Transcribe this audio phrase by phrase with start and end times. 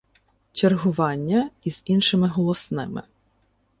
[0.53, 3.03] Чергування і з іншими голосними